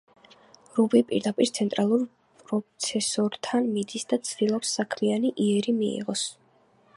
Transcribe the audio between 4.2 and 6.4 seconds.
ცდილობს საქმიანი იერი მიიღოს.